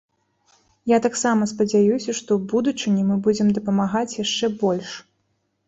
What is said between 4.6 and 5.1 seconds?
больш.